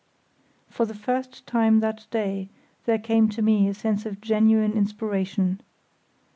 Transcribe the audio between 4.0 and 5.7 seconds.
of genuine inspiration.